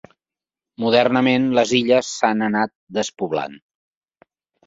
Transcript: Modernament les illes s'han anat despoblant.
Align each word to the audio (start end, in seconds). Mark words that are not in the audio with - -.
Modernament 0.83 1.43
les 1.59 1.73
illes 1.79 2.09
s'han 2.21 2.41
anat 2.47 2.73
despoblant. 2.99 3.59